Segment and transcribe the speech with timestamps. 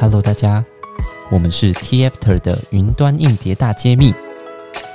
[0.00, 0.64] Hello，大家，
[1.30, 4.14] 我们是 TFTer 的云端硬碟大揭秘。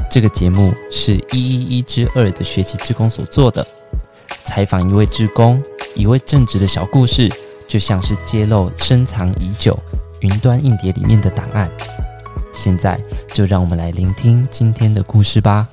[0.10, 3.64] 这个节目是一一一之二的学习志工所做的，
[4.46, 5.62] 采访一位志工，
[5.94, 7.32] 一位正直的小故事，
[7.68, 9.78] 就像是揭露深藏已久
[10.22, 11.70] 云端硬碟里面的档案。
[12.52, 13.00] 现在
[13.32, 15.70] 就让我们来聆听今天的故事吧。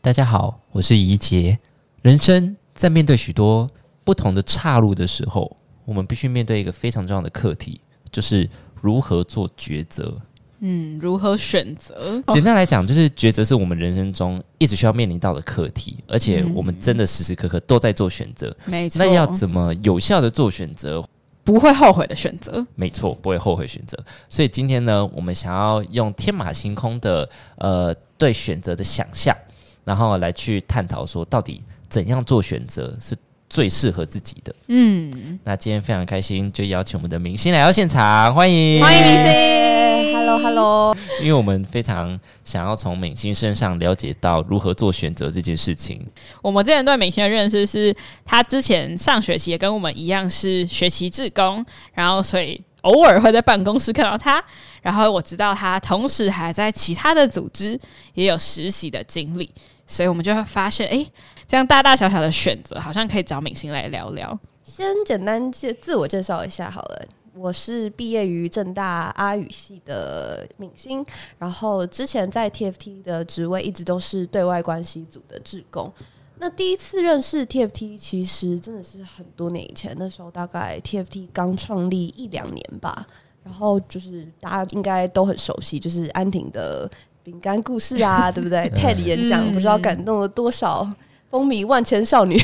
[0.00, 1.58] 大家好，我是怡杰。
[2.00, 3.68] 人生在面对许多
[4.02, 5.58] 不同的岔路的时候，
[5.90, 7.80] 我们必须面对一个非常重要的课题，
[8.12, 8.48] 就是
[8.80, 10.16] 如何做抉择。
[10.60, 12.22] 嗯，如何选择？
[12.28, 18.56] 简单来讲，就是抉择是我们人生中一直需要面临到的课题，而且我们真的时时刻刻都在做选择。
[18.66, 21.04] 没错，那要怎么有效的做选择？
[21.42, 22.64] 不会后悔的选择。
[22.76, 23.98] 没错，不会后悔选择。
[24.28, 29.36] 所以今天呢，我们想要用天马行空的呃对选择的想象，
[29.82, 33.16] 然后来去探讨说，到底怎样做选择是
[33.50, 34.54] 最适合自己的。
[34.68, 40.96] 嗯，那今天非常开心，就邀请我们的明星来到现场，欢迎欢迎明星，Hello Hello。
[41.20, 46.00] 因为我们非常想要从明星身上了解到如何做选择这件事情。
[46.40, 54.42] 我们之前对明星的认识是，他之前上学期也跟我们一样是学习志工，然后所以偶尔会在办公室看到他。
[54.80, 57.78] 然后我知道他同时还在其他的组织
[58.14, 59.50] 也有实习的经历，
[59.90, 61.04] 所以我们就会发现，哎。
[61.46, 64.38] 这样大大小小的选择，好像可以找明星来聊聊。
[64.62, 71.04] 先简单介自我介绍一下好了，我是毕业于政大阿语系的明星，
[71.38, 75.92] 然后之前在 TFT 的职位一直都是对外关系组的志工。
[76.38, 83.08] 那第一次认识 TFT，其实真的是很多年以前，那时候大概 TFT 刚创立一两年吧。
[83.42, 86.88] 然后就是大家应该都很熟悉，就是安婷的
[87.22, 90.88] 饼干故事啊， 对不对？TED 演讲不知道感动了多少。
[91.30, 92.36] 风靡万千少女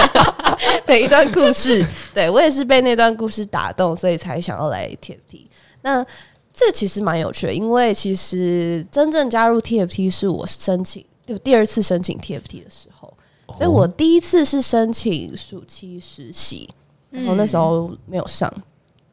[0.86, 5.46] 的一段故事，对，我也是被那段故事打动，所以才想要来 TFT。
[5.82, 6.02] 那
[6.50, 13.12] 这其实蛮有趣的，因为其实真正加入 TFT 是我申请就第二次申请 TFT 的时候，
[13.54, 16.66] 所以我第一次是申请暑期实习，
[17.10, 18.50] 然后那时候没有上，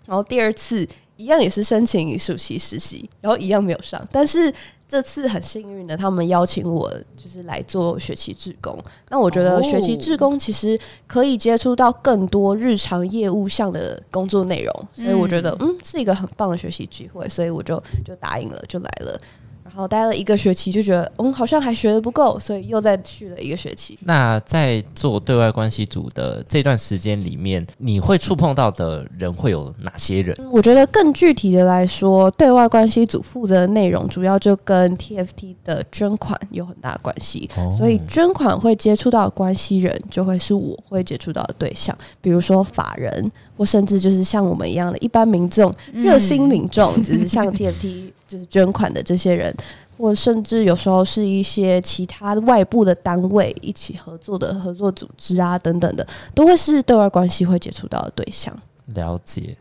[0.06, 0.88] 然后第二次
[1.18, 4.54] 一样也是申请暑期实习，然后一样没有上，但是。
[4.88, 6.88] 这次很幸运的，他们邀请我
[7.18, 8.78] 就是来做学期志工。
[9.10, 19.20] 那我觉得学期志工其实可以接触到更多日常业务项的工作内容，所以我觉得嗯是一个很棒的学习机会，所以我就就答应了，就来了。
[19.66, 23.98] 然后待了一个学期，就觉得嗯，好像还学的不够，所以又再去了一个学期。
[24.04, 30.38] 那在做对外关系组的这段时间里面，你会触碰到的人会有哪些人？
[30.52, 48.12] 我觉得更具体的来说，对外关系组负责的内容主要就跟 TFT 的捐款有很大的关系，哦、所以捐款会接触到的关系人就会是我会接触到的对象，比如说法人，或甚至就是像我们一样的一般民众、热心民众，嗯、就是像 TFT。
[48.36, 49.56] 就是捐款的这些人，
[49.98, 58.54] 或甚至有时候是一些其他外部的单位一起合作的合作组织啊等等的，都会是对外关系会接触到的对象。
[58.88, 59.56] 了解。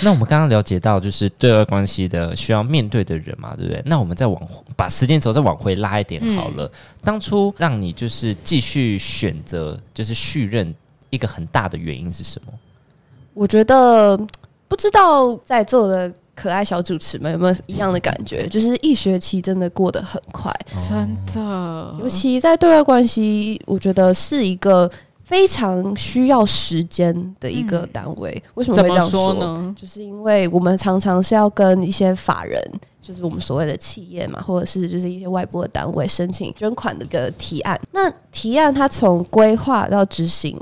[0.00, 3.82] 那我们刚刚了解到，就是对外关系的需要面对的人嘛，对不对？
[3.84, 4.40] 那我们再往
[4.76, 6.64] 把时间轴再往回拉一点好了。
[6.64, 6.70] 嗯、
[7.02, 10.74] 当初让你就是继续选择就是续任，
[11.10, 12.52] 一个很大的原因是什么？
[13.34, 14.18] 我觉得
[14.68, 16.10] 不知道在座的。
[16.36, 18.46] 可爱小主持们有没有一样的感觉？
[18.46, 20.52] 就是一学期真的过得很快，
[20.88, 21.96] 真的。
[21.98, 24.88] 尤其在对外关系，我觉得是一个
[25.24, 28.30] 非常需要时间的一个单位。
[28.44, 29.74] 嗯、为什么会这样说呢？
[29.76, 32.62] 就是因为我们常常是要跟一些法人，
[33.00, 37.80] 就是我们所谓的企业嘛，或者是就是一些外部的单位申请捐款的一个提案。
[37.90, 40.54] 那提案它从规划到执行。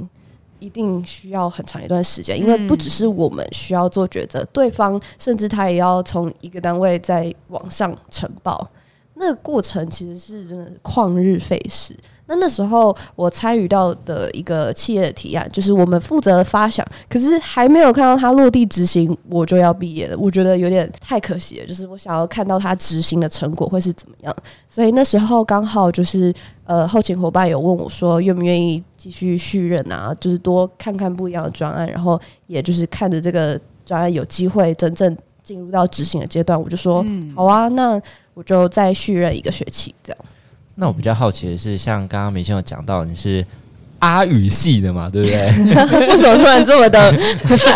[0.64, 8.66] 一定需要很长一段时间，因为不只是我们需要做抉择，嗯、对方甚至他也要从一个单位再往上呈报，
[9.14, 11.96] 那个过程其实是真的旷日费时。
[12.26, 20.16] 那那时候我参与到的一个企业的提案，就是我们负责发想，可是还没有看到他落地执行，我就要毕业了。
[20.18, 24.34] 我觉得有点太可惜了，就是我想要看到他执行的成果会是怎么样。
[24.70, 26.32] 所以那时候刚好就是
[26.64, 30.16] 呃，后勤伙伴有问我说，愿不愿意继续续任啊？
[30.18, 35.14] 就是多看看不一样的专案，然后也就是看着这个专案有机会真正
[35.44, 38.00] 进入到执行的阶段，我就说、嗯、好啊，那
[38.32, 40.24] 我就再续任一个学期这样。
[40.74, 43.46] 那我比较好奇的是，像刚刚明星有讲到你是
[44.00, 45.38] 阿语系的嘛，对不对？
[46.08, 47.14] 为什么突然这么的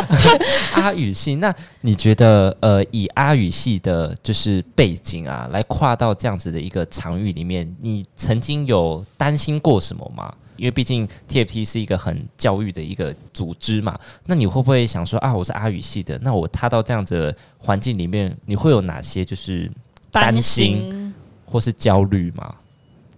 [0.74, 1.36] 阿语系？
[1.36, 10.32] 那你觉得，呃，以阿语系的就是背景啊，来跨到这样子的一个场域里面，你曾经有担心过什么吗？
[10.58, 13.98] 因为毕竟 TFT 是一个很教育的一个组织嘛。
[14.26, 19.70] 那你会不会想说啊，我是阿语系的，那我踏到这样子的环境里面，你会有哪些就是
[20.10, 21.14] 担心
[21.46, 22.54] 或是焦虑吗？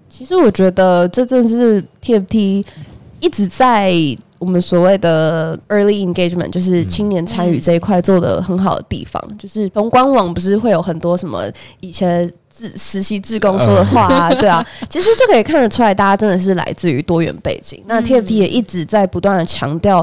[0.08, 2.64] 其实我觉得这正是 TFT
[3.19, 3.92] 一直在。
[4.40, 11.44] 我们所谓的 early engagement 就是青年参与这一块做的很好的地方，嗯、就是从官网不是会有很多什么
[11.81, 17.84] 以前志实习志工说的话啊，对啊，其实就可以看得出来，大家真的是来自于多元背景。
[17.87, 20.02] 那 TFT 也一直在不断的强调，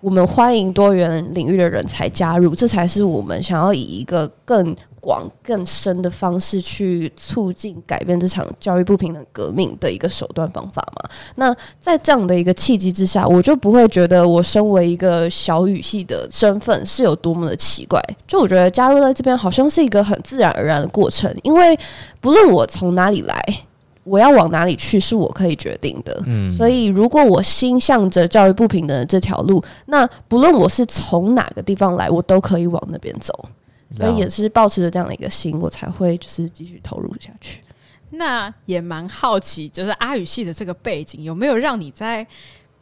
[0.00, 4.74] 我们欢迎多元领域的人才加入，这才是我们想要以一个更。
[5.06, 11.08] 往更深的方式去促进改变这场教育不平等革命的一个手段方法嘛？
[11.36, 18.02] 那在这样的一个契机之下，我就不会觉得我身为一个小语系的身份是有多么的奇怪。
[18.26, 21.78] 就我觉得加入在这边好像是一个很自然而然的过程，因为
[22.20, 23.40] 不论我从哪里来，
[24.02, 26.20] 我要往哪里去是我可以决定的。
[26.26, 33.32] 嗯，所以如果我心向着教育不平等的这条路，那不论我是从哪个地方来，我都可以往那边走。
[33.90, 37.60] 所以也是抱持着这样的一个心，我才会就是继续投入下去。
[38.10, 42.26] 那也蛮好奇，就是阿语系的这个背景有没有让你在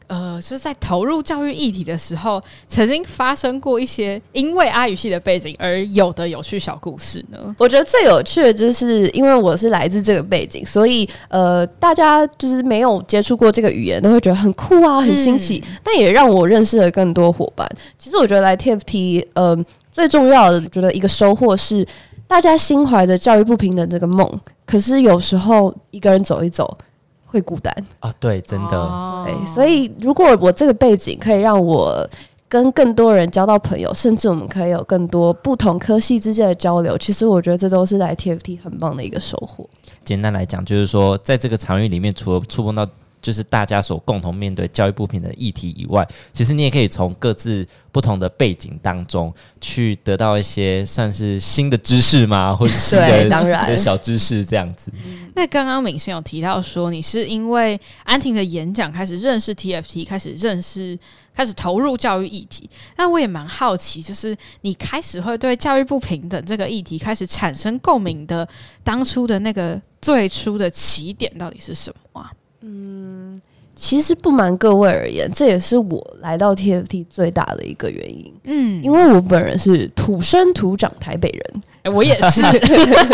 [0.07, 7.55] 呃，就是在投入教育议题的时候，曾经发生过一些因为阿语系的背景而有的有趣小故事呢？
[7.57, 15.61] 我觉得最有趣的就是因为我是来自这个背景，所以呃，大家就是没有接触过这个语言，都会觉得很酷啊，很新奇。
[15.65, 17.67] 嗯、但也让我认识了更多伙伴。
[17.97, 19.65] 其实我觉得来 TFT，呃。
[19.95, 21.87] 最重要的，我觉得一个收获是，
[22.27, 24.29] 大家心怀着教育不平等这个梦，
[24.65, 26.77] 可是有时候一个人走一走
[27.25, 28.13] 会孤单啊。
[28.19, 29.25] 对，真的。
[29.25, 32.05] 对，所以如果我这个背景可以让我
[32.49, 39.65] 跟更多人交到朋友，甚至我们可以有更多不同科系之间的交流，其实我觉得这都是来 TFT 很棒的一个收获。
[40.03, 42.85] 简单来讲，就是说在这个场域里面，除了触碰到。
[43.25, 52.53] 就是大家所共同面对教育不平等议题以外，其实你也可以从各自不同的背景当中去得到一些算是新的知识吗？
[52.53, 54.91] 或者是 对，当然小知识这样子。
[55.33, 60.95] 那刚刚敏星有提到说，你是因为安婷的演讲开始认识 TFT，开始认识，
[61.33, 62.69] 开始投入教育议题。
[62.95, 68.47] 那我也蛮好奇，就是你开始会对教育不平等这个议题开始产生共鸣的，
[68.83, 72.31] 当初的那个最初的起点到底是什么啊？
[72.65, 73.39] 嗯，
[73.75, 78.33] 其实不瞒各位而言，这也是我来到 TFT 最大的一个原因。
[78.45, 82.41] 嗯，因为我本人是土生土长台北人，欸，我也是。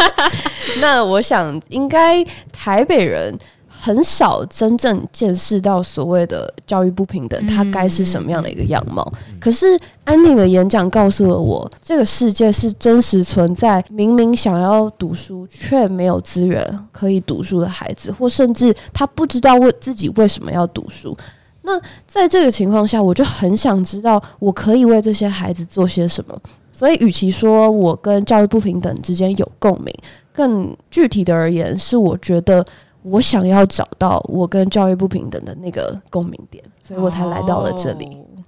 [0.79, 3.37] 那我想，应该台北人。
[3.83, 9.11] 很少真正见识到所谓的教育不平等，它该是什么样的一个样貌。
[9.39, 9.65] 可是
[10.03, 21.17] 安妮的演讲告诉了我，这个世界是真实存在，明明想要读书却没有资源可以读书的孩子，或甚至他不知道为自己为什么要读书。
[21.63, 21.71] 那
[22.05, 26.39] 在这个情况下，我就很想知道，我可以为这些孩子做些什么。
[26.71, 29.91] 所以，与其说我跟教育不平等之间有共鸣，
[30.31, 32.63] 更具体的而言，是我觉得。
[33.03, 38.05] 我想要找到我跟教育不平等的那个共鸣点，所以我才来到了这里。
[38.05, 38.43] 哦。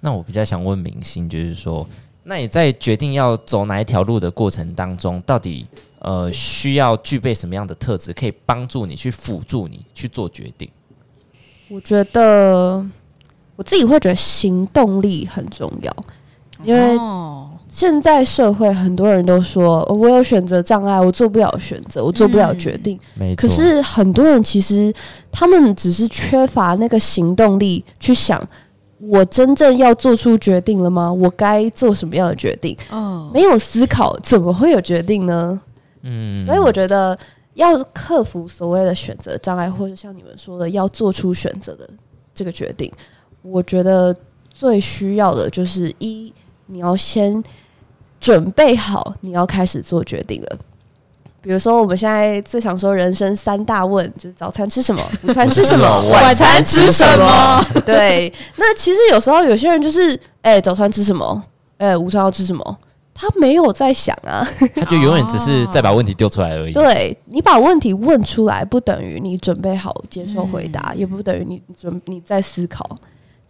[0.00, 1.86] 那我比较想问明星，就是说，
[2.24, 5.66] 那你在决定要走哪一条路的过程当中，到底
[5.98, 10.70] 呃需要具备什么样的特质，可以帮助你去辅助你去做决定？
[11.68, 12.86] 我觉得
[13.56, 15.96] 我自己会觉得行动力很重要，
[16.62, 16.96] 因为。
[17.66, 22.98] 哦现在社会很多人都说，我有选择障碍，我做不了选择，我做不了决定。
[23.14, 23.42] 没错。
[23.42, 24.94] 可是很多人其实
[25.32, 28.40] 他们只是缺乏那个行动力，去想
[29.00, 31.12] 我真正要做出决定了吗？
[31.12, 32.76] 我该做什么样的决定？
[32.90, 35.60] 哦，没有思考，怎么会有决定呢？
[36.02, 36.46] 嗯。
[36.46, 37.18] 所以我觉得
[37.54, 41.90] 要克服所谓的选择障碍，或者像你们说的要做出选择的
[42.32, 42.90] 这个决定，
[43.42, 44.16] 我觉得
[44.50, 46.32] 最需要的就是一。
[46.66, 47.42] 你要先
[48.20, 50.58] 准备好，你要开始做决定了。
[51.40, 57.64] 比如说，我们现在最想说人生三大问，就是早餐吃什么， 午餐吃什么， 晚餐吃什么？
[57.86, 58.32] 对。
[58.56, 61.42] 那其实有时候有些人就是，哎、欸，早餐吃什么？
[61.78, 62.78] 哎、欸，午餐要吃什么？
[63.14, 66.72] 他没有在想啊，他就永远只是在把问题丢出来而已。
[66.72, 72.98] 对，你把问题问出来，不等于你准备好接受回答，嗯、也不等于你准你在思考。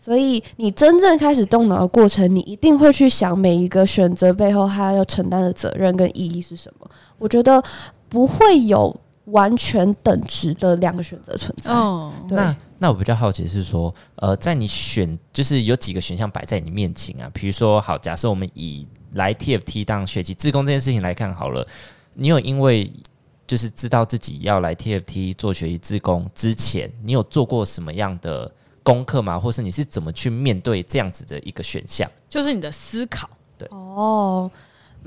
[0.06, 6.88] 所以，你真正开始动脑的过程，你一定会去想每一个选择背后他要承担的责任跟意义是什么。
[7.18, 7.60] 我觉得
[8.08, 8.94] 不会有
[9.24, 11.72] 完全等值的两个选择存在。
[11.72, 12.36] 哦，对。
[12.36, 17.28] 那那我比较好奇是说，呃，在你选就是有几个选项摆在你面前啊？
[17.34, 21.66] 比如说，好，假设我们以来 TFT 当学习志工这件事情来看好了，
[22.14, 22.88] 你有因为
[23.44, 28.48] 就是知道自己要来 TFT 做学习志工之前，你有做过什么样的
[28.86, 29.36] 功课吗？
[29.36, 32.08] 或是你是怎么去面对这样子的一个选项？
[32.28, 33.28] 就是你的思考。
[33.58, 34.48] 对哦。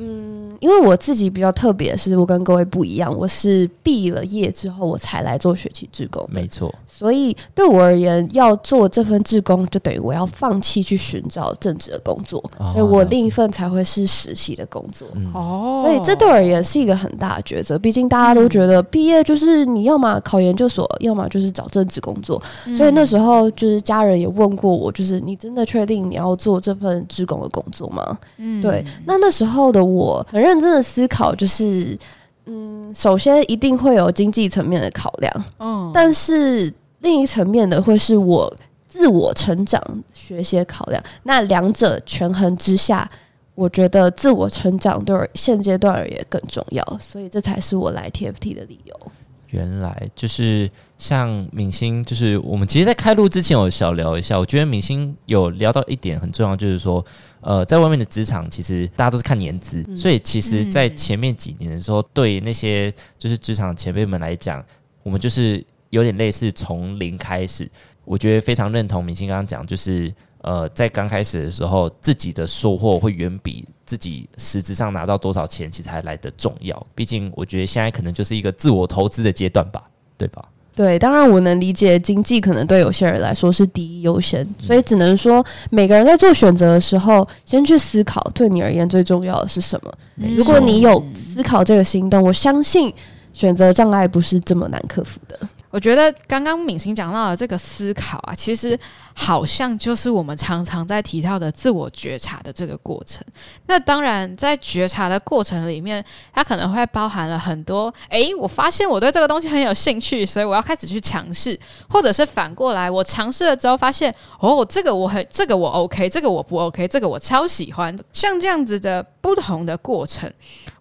[0.02, 6.26] 嗯，因为我自己比较特别，是我跟各位不一样，我是毕了业之后我才来做学期志工。
[6.32, 15.06] 没错，所以对我而言，要做这份志工，就等于我要放弃去寻找正职的工作，哦、所以我另一份才会是实习的工作。
[15.34, 17.78] 哦，所以这对我而言是一个很大的抉择。
[17.78, 22.42] 毕竟大家都觉得毕业就是你要么考研究所，要么就是找正职工作。
[22.66, 28.18] 嗯、所以那时候就是家人也问过我，就是你真的确定你要做这份志工的工作吗？
[28.38, 28.82] 嗯，对。
[29.06, 29.89] 那那时候的。
[29.94, 31.98] 我很认真的思考，就是，
[32.46, 38.52] 嗯，首先一定会有经济层面的考量，嗯，但是另一层面的会是我
[38.88, 39.82] 自我成长、
[40.14, 41.02] 学习的考量。
[41.24, 43.10] 那两者权衡之下，
[43.56, 49.00] 我觉得自我成长对现阶段而言更重要，所以这才是我来 TFT 的理由。
[49.50, 57.04] 原来就是像明星，就是我们其实，在开录之前有小聊一下，我觉得明星有聊到一点很重要，就是说，
[57.42, 64.64] 呃，在外面的职场，其实大家都是看年资，嗯、所以其实，在前面几年的时候，对那些就是职场前辈们来讲，
[65.04, 67.70] 我们就是有点类似从零开始。
[68.06, 70.14] 我觉得非常认同明星刚刚讲，就是。
[70.42, 76.86] 呃，在刚开始的时候，自己的收获会远比自己实质上拿到多少钱，其实还来得重要。
[76.94, 79.82] 毕竟，我觉得现在可能就是一个自我投资的阶段吧，
[80.16, 80.46] 对吧？
[80.76, 89.92] 对，当然我能理解经济可能对有些人来说是第一优先，所以只能说每个人在做选择的时候，先去思考对你而言最重要的是什么。
[90.18, 92.94] 嗯、如果你有思考这个行动，我相信
[93.34, 95.40] 选择障碍不是这么难克服的。
[95.72, 98.78] 我觉得刚刚敏行讲到的这个思考啊，其实
[99.14, 103.24] 好像就是我们常常在提到的自我觉察的这个过程。
[103.68, 107.94] 那当然，在觉察的过程里面，它可能会包含了很多。
[108.10, 117.96] 诶，我发现我对这个东西很有兴趣，所以我要开始去尝试，或者是反过来，我尝试了之后发现，哦，这个我很，这个我 OK，这个我不 OK，这个我超喜欢。
[118.12, 120.32] 像这样子的不同的过程，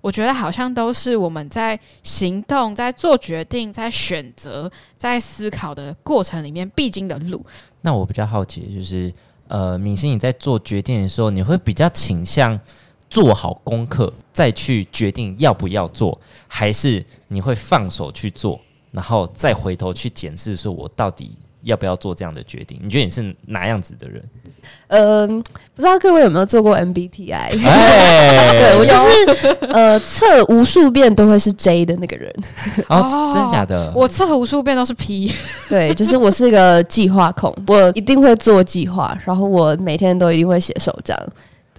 [0.01, 4.71] 我觉得好像都是我们在行动、在做决定、在选择。
[4.97, 7.45] 在思考的过程里面必经的路。
[7.81, 9.13] 那我比较好奇就是，
[9.49, 12.59] 呃，敏星你在做决定的时候，你会比较倾向
[13.09, 22.81] 做好功课再去决定要不要做，还是你会放手去做，然后再回头去检视说，我到底要不要做这样的决定？
[22.83, 24.23] 你觉得你是哪样子的人？
[24.89, 25.43] 嗯，
[25.75, 27.33] 不知道各位有没有做过 MBTI？
[27.33, 32.31] 哎、 对我就是呃测无数遍都会是 J 的那个人。
[32.89, 33.91] 哦，真的假的？
[33.95, 35.33] 我测无数遍都是 P。
[35.71, 41.17] 对，就是我是一个计划控，我一定会做计划，然后我每天都一定会写手账。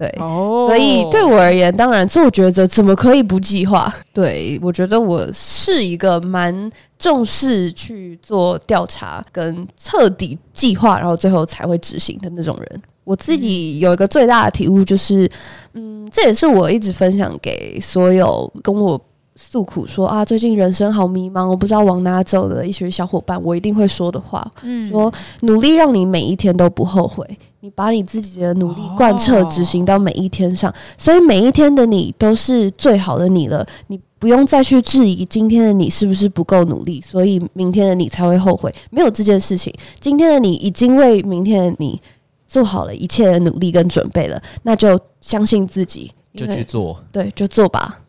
[0.00, 3.94] 对，哦、所以对我而言，当然做抉择怎么可以不计划？
[4.14, 12.82] 对，我觉得我是一个蛮重视去做调查跟彻底计划，然后最后才会执行的那种人。
[13.04, 15.30] 我自己有一个最大的体悟，就是，
[15.74, 18.98] 嗯，这也是我一直分享给所有跟我
[19.42, 24.46] 诉苦说啊，最近人生好迷茫，我不知道往哪走的一群小伙伴，我一定会说的话。
[24.62, 27.26] 嗯，说努力让你每一天都不后悔。
[27.60, 33.66] 你把你自己的努力贯彻执行到每一天上，所以每一天的你都是最好的你了。
[33.88, 38.72] 你不用再去质疑今天的你是不是不够努力，所以明天的你才会后悔。
[38.90, 42.00] 没有这件事情，今天的你已经为明天的你
[42.46, 47.02] 做好了一切的努力跟准备了，那就相信自己，就去做。
[47.10, 48.00] 对，就做吧。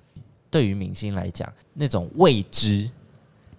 [0.52, 2.88] 对于明星来讲，那种未知，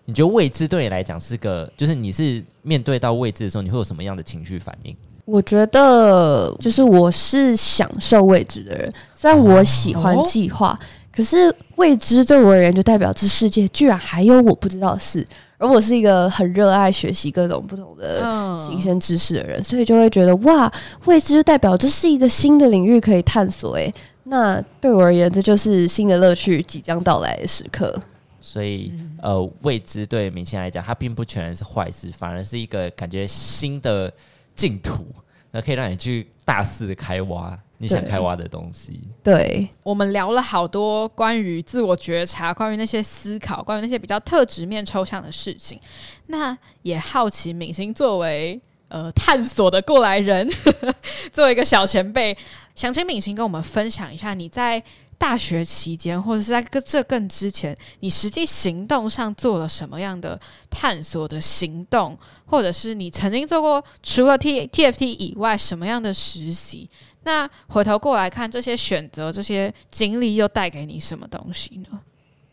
[0.05, 4.95] 你觉得未知对你来讲是个，就是你是面对到未知的时候，你会有什么样的情绪反应？
[5.25, 10.79] 我觉得就是我是享受未知的人，虽然我喜欢计划，哦、
[11.11, 15.25] 可是未知对我而言就代表这世界居然还有我不知道的事，
[15.59, 20.71] 而我是一个很热爱学习各种不同的新鲜知识的人，嗯、所以就会觉得哇，
[21.05, 23.77] 未知就代表这是一个新的领域可以探索。
[23.77, 28.01] 诶，那对我而言，这就是新的乐趣即将到来的时刻。
[28.41, 34.13] 所以，呃，未知对明星来讲，它并不全然是坏事，反而是一个感觉新的。
[34.55, 35.07] 净土，
[35.51, 39.01] 那可以让你去大肆的开挖你想开挖的东西。
[39.23, 45.81] 对，对我们聊了好多关于自我觉察、关于那些思考、关于那些比较特质面抽象的事情。
[46.27, 48.61] 那也好奇明星作为
[48.93, 50.49] 呃探索的过来人，
[51.33, 52.37] 作为一个小前辈，
[52.75, 54.83] 想请敏行跟我们分享一下你在。
[55.19, 60.37] 大学期间，或者是在这更之前，你实际行动上做了什么样的
[60.69, 66.91] 探索的行动，或者是你曾经做过除了 T TFT 以外什么样的实习？
[67.23, 72.01] 那回头过来看这些选择、这些经历，又带给你什么东西呢？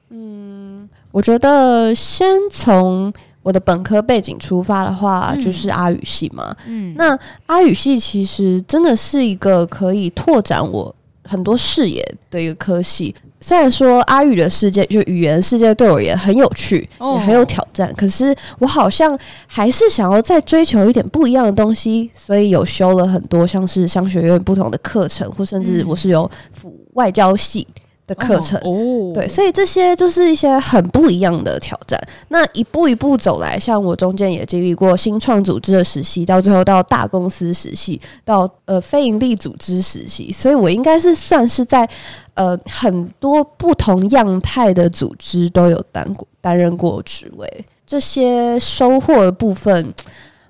[0.09, 6.55] 嗯，我觉得先从我的本科背景出发的话，嗯、就是阿语系嘛。
[6.67, 10.93] 嗯，那阿语系其实真的是一个可以拓展我
[11.23, 13.15] 很多视野的一个科系。
[13.41, 19.17] 虽然说阿语的世界，就语言世界对我也很有趣，哦、也很有挑战，可是我好像
[19.47, 27.65] 还是想要再追求一点不一样的东西，所以有修了很多像是商学院不同的课程，或甚至我是有辅外交系。
[28.09, 32.01] 的课程哦，对，所以这些就是一些很不一样的挑战。
[32.29, 41.87] 那一步一步走来，像我中间也经历过新创组织的实习，到最后到大公司实习，到呃非营利组织实习，所以我应该是算是在
[42.33, 47.65] 呃很多不同样态的组织都有担过担任过职位。
[47.85, 49.93] 这些收获的部分，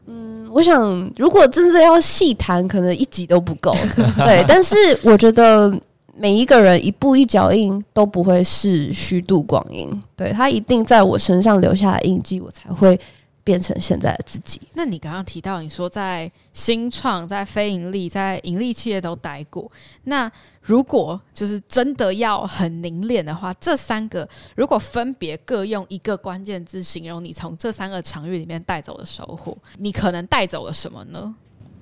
[0.08, 3.75] 嗯，我想如果真的要细谈，可能一集都不够。
[4.24, 5.70] 对，但是我觉得。
[6.19, 12.99] 每一个人一步一脚印都不会是虚度光阴，对，他一定在我身上留下了印记，我才会
[13.41, 14.59] 变成现在的自己。
[14.73, 19.71] 那你刚刚提到，你说在新创、在非盈利、在盈利企业都待过，
[20.03, 20.29] 那
[20.61, 31.33] 如果就是真的要很凝练的话，这三个如果分别各用一个关键字形容你从这三个场域里面带走的收获，你可能带走了什么呢？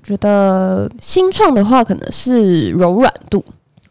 [0.03, 3.43] 觉得新创的话，可能是柔软度。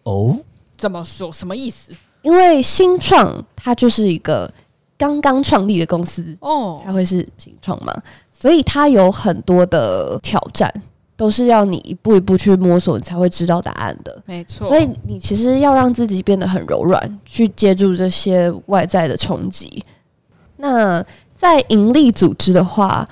[0.07, 0.39] 哦，
[0.79, 1.33] 怎么说？
[1.33, 1.93] 什么意思？
[2.23, 4.49] 因为新创它就是一个
[4.97, 7.93] 刚刚创立的公司哦，才会是新创嘛，
[8.31, 10.73] 所以它有很多的挑战，
[11.17, 14.23] 都是要你一步一步去摸索，你才会知道答案的。
[14.27, 19.85] 没错，所以你其实要让自己变得很柔软，去接住这些外在的冲击。
[20.57, 21.05] 那
[21.37, 23.09] 在盈利组织的话，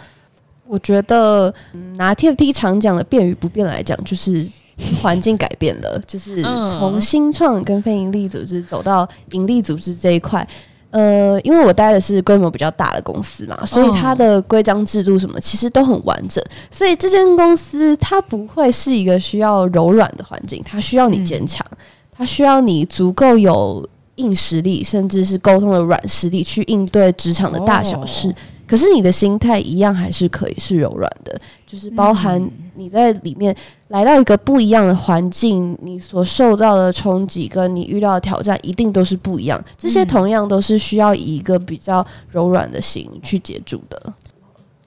[0.67, 1.53] 我觉得
[1.97, 4.49] 拿 TFT 常讲的变与不变来讲，就是。
[5.03, 10.47] 环境改变了，就是从新创跟非盈利组织走到盈利组织这一块。
[10.91, 16.41] 呃，因为我待的是规模比较大的公司嘛，所以它的规章制度什么其实都很完整。
[16.71, 21.67] 所以这间公司它不会是一个需要柔软的环境，它需要你坚强，
[22.13, 23.85] 它需要你足够有
[24.15, 28.33] 硬实力，甚至是沟通的软实力去应对职场的大小事。
[28.67, 33.55] 可是你的心态一样还是可以是柔软的，就是包含你在里面
[33.89, 39.63] 来到一个不一样的环境，你所受到的冲击跟你遇到的挑战一定都是不一样。
[39.77, 44.13] 这些同样都是需要以一个比较柔软的心去接住的。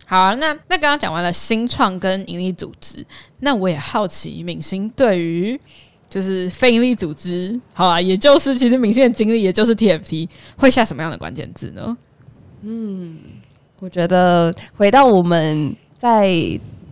[0.05, 3.05] 好啊，那那刚刚讲完了新创跟盈利组织，
[3.41, 5.59] 那我也好奇敏星对于
[6.09, 11.95] 就是非盈利组织，好啊，也就是其实敏星的经历也就是 TFT 会下什么样的关键字呢？
[12.61, 13.17] 嗯。
[13.79, 16.33] 我觉得回到我们在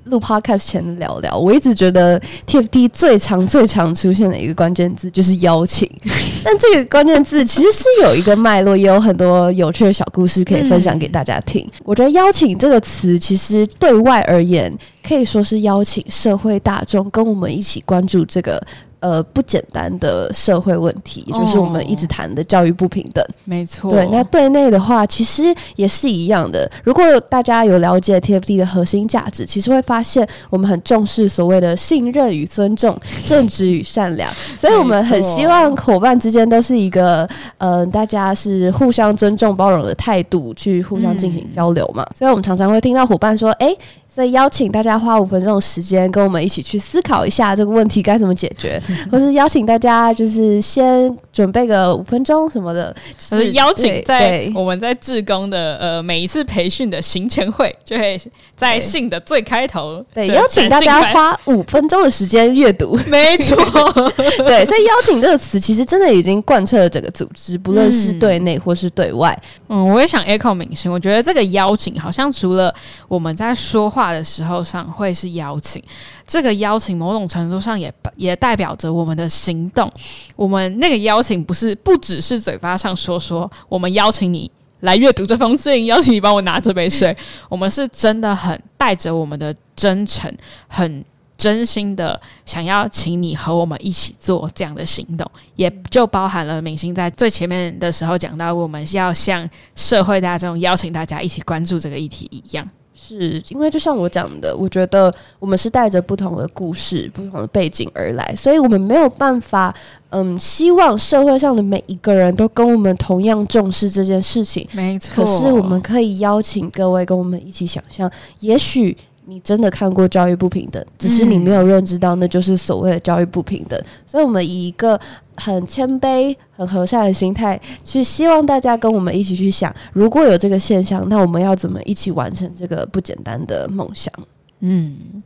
[0.06, 5.90] 录 podcast 前聊聊，我一直觉得 TFT 最常、最常出现的一个关键字就是邀请。
[6.46, 11.66] 但这个关键字其实是有一个脉络，也有很多有趣的小故事可以分享给大家听。
[11.66, 14.72] 嗯、我觉得“邀请”这个词其实对外而言，
[15.04, 18.62] 可以说是邀请社会大众跟我们一起关注这个。
[19.06, 23.24] 呃，不简单的社会问题，也就是我们一直谈的教育不平等。
[23.44, 24.10] 没错，对。
[24.12, 25.44] 那对内的话，其实
[25.76, 26.68] 也是一样的。
[26.84, 34.34] 如果大家有了解 TFT 的核心价值，其实会发现我们很重视所谓的信任与尊重、 正直与善良。
[34.58, 42.02] 所以我们很希望伙伴之间都是一个呃，大家是互相尊重、包容的态度去互相进行交流嘛。
[42.10, 43.72] 嗯、所以我们常常会听到伙伴说：“哎。”
[44.16, 48.82] 所以邀请大家花五分钟的时间，跟我们一起去思考一下这个问题该怎么解决，
[49.12, 58.20] 或是邀请大家就是先准备个五分钟什么的，就是邀请在我们在志工的呃每一次培训的行前会，就会
[58.56, 63.56] 在信的最开头，对，邀请大家花五分钟的时间阅读， 没错，
[64.40, 69.38] 对，所以邀请这个词其实真的已经贯彻了整个组织，不论是对内或是对外。
[69.68, 72.74] 嗯，我也想 echo 明星，我觉得这个邀请好像除了
[73.08, 74.06] 我们在说话。
[74.16, 75.84] 的时候上会是邀请，
[76.28, 79.92] 这个邀请某种程度上也也代表着我们的行动。
[80.36, 87.16] 我们那个邀请不是不只是嘴巴上说说，我们邀请你来阅读这封信，邀请你帮我拿这杯水。
[87.48, 90.36] 我们是真的很带着我们的真诚，
[90.68, 91.06] 很
[91.38, 102.68] 真心的想要请你和我们一起做这样的行动，也就包含了明星在最前面的时候讲到，我们要向社会大众邀请大家一起关注这个议题一样。
[102.98, 109.76] 是因为就像我讲的，我觉得我们是带着不同的故事、不同的背景而来，所以我们没有办法，
[110.10, 114.66] 嗯，希望社会上的每一个人都跟我们同样重视这件事情。
[114.72, 118.96] 没错，可是我们可以邀请各位跟我们一起想象，也许
[119.28, 123.80] 你真的看过教育不平等，只是你没有认知到那就是所谓的教育不平等。
[124.06, 125.00] 所以，我们以一个
[125.36, 134.14] 很谦卑、很和善的心态，去希望大家跟我们一起去想，如果有这个现象，那我们要怎么一起完成这个不简单的梦想？
[134.60, 135.24] 嗯。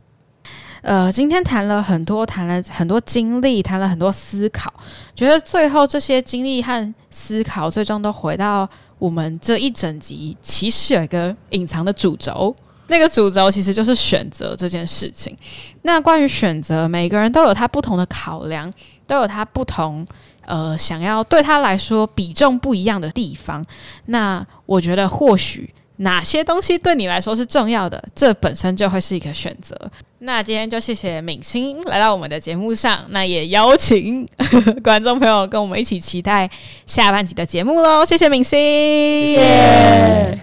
[0.82, 4.72] 呃，今天谈了很多，谈了很多经历，谈了很多思考，
[5.14, 8.66] 觉得最后这些经历和思考，最终都回到
[8.98, 12.56] 我们这一整集，其实有一个隐藏的主轴，
[12.90, 15.34] 那个主轴其实就是选择这件事情。
[15.82, 18.70] 那关于选择，每个人都有他不同的考量，
[19.06, 20.06] 都有他不同
[20.44, 23.64] 呃想要对他来说比重不一样的地方。
[24.06, 25.72] 那我觉得或许。
[26.02, 28.02] 哪些东西对你来说是重要的？
[28.14, 29.76] 这本身就会是一个选择。
[30.20, 34.26] 那今天就谢谢敏欣来到我们的节目上，那也邀请
[34.82, 36.50] 观众朋友跟我们一起期待
[36.86, 38.02] 下半集的节目喽。
[38.02, 40.40] 谢谢敏欣，谢谢，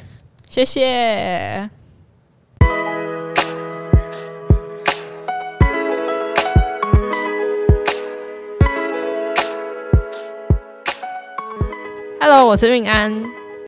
[0.48, 1.77] 谢谢。
[12.20, 13.14] Hello，我是运安。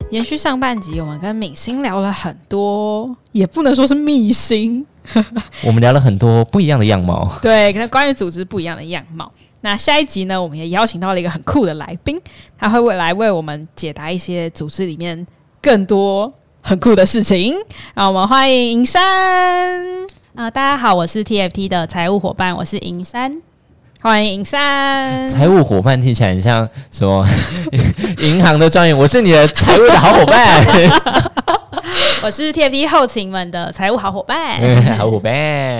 [0.09, 4.83] 延续上半集，我们跟敏星聊了很多，也不能说是秘辛。
[5.63, 9.31] 我们聊了很多不一样的样貌，对，跟关于组织不一样的样貌。
[9.62, 12.19] 那下一集呢，我们也邀请到了一个很酷的来宾，
[12.57, 15.25] 他会未来为我们解答一些组织里面
[15.62, 17.53] 更多很酷的事情。
[17.93, 19.01] 让我们欢迎银山。
[20.33, 23.41] 啊、呃，大家好，我是 TFT 的财务伙伴，我是银山。
[24.01, 25.27] 欢迎银山。
[25.27, 27.27] 财务伙伴听起来很像什么
[28.19, 30.62] 银行的专员，我是你的财务的好伙伴。
[32.21, 34.60] 我是 TFT 后勤们的财务好伙伴，
[34.97, 35.32] 好伙伴。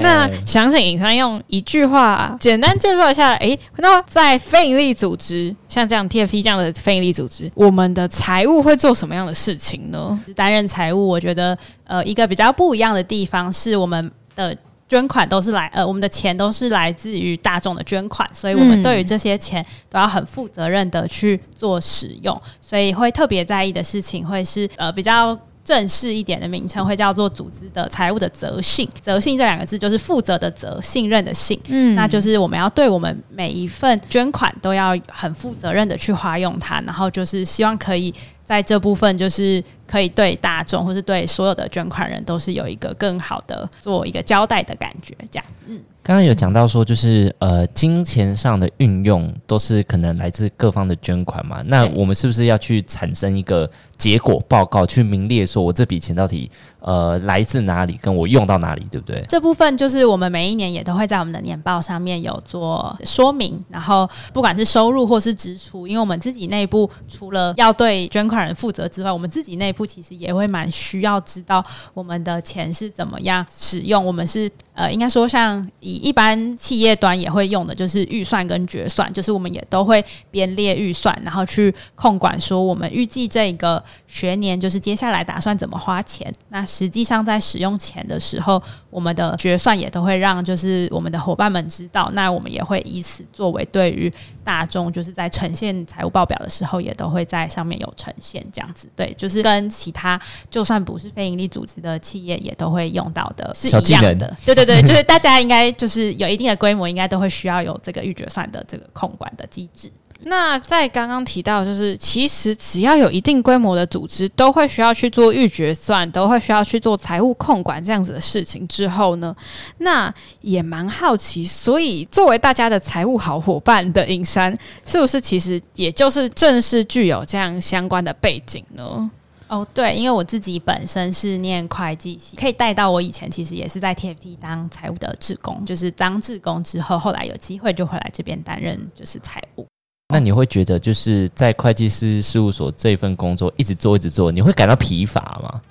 [0.02, 10.18] 那想请银珊用一句话简单介绍一下，诶，那在非营利组织，像这样 TFT 这样的非营利组织，我们的财务会做什么样的事情呢？
[10.34, 14.56] 担任财务，我觉得呃，一个比较不一样的地方是我们的。
[14.90, 28.90] 捐款都是来，呃，我们的钱都是来自于大众的捐款，所以我们对于这些钱都要很负责任的去做使用，所以会特别在意的事情会是，呃，比较正式一点的名称会叫做组织的财务的责信。
[29.00, 38.12] 责信这两个字就是负责的责，信任的信，嗯，那就是我们要对我们每一份捐款都要很负责任的去花用它，然后就是希望可以。
[38.50, 45.16] 在这部分，就是可以对大众，或是对所有的捐款人，都是有一个更好的做一个交代的感觉。
[45.30, 51.62] 这样，嗯，刚刚有讲到说，就是呃，金钱上的运用都是可能来自各方的捐款嘛。
[51.68, 56.50] 那我们是不是要去产生一个结果报告，去名列说我这笔钱到底？
[56.82, 58.00] 呃，来自哪里？
[58.02, 59.22] 跟我用到哪里，对不对？
[59.28, 63.62] 这部分就是我们每一年也都会在我们的年报上面有做说明。
[63.68, 74.04] 然后，不管是收入或是支出，因为我们自己内部除了要对捐款人负责之外，我们自己内部其实也会蛮需要知道我们的钱是怎么样使用。
[74.06, 74.50] 我们是
[74.80, 86.34] 呃，应该说像以一般企业端也会用的，就是预算跟决算，就是我们也都会编列预算，然后去控管说我们预计这个学年就是接下来打算怎么花钱。
[86.48, 92.10] 那实际上，在使用钱的时候，我们的决算也都会让就是我们的伙伴们知道。
[92.14, 94.10] 那我们也会以此作为对于
[94.46, 98.88] 大众，就是在呈现财务报表的时候，也都会在上面有呈现这样子。
[98.96, 100.18] 对，就是跟其他
[100.50, 104.34] 就算不是非营利组织的企业，也都会用到的是一样的。
[104.46, 109.92] 对对对，就是 大家应该就是有一定的规模，应该都会需要有这个预决算的这个控管的机制。
[110.24, 119.34] 那在刚刚提到，就是其实只要有一定规模的组织，都会需要去做预决算，都会需要去做财务控管这样子的事情之后呢，
[119.78, 124.54] 那也蛮好奇，所以作为大家的财务好伙伴的银山，
[124.86, 129.10] 是不是其实也就是正式具有这样相关的背景呢？
[129.50, 139.66] 哦，对，因为我自己本身是念会计系，可以带到我以前其实也是在 TFT 当财务的志工，就是当志工之后，后来有机会就回来这边担任就是财务。
[140.14, 145.62] 那你会觉得就是在会计师事务所这份工作一直做一直做，你会感到疲乏吗？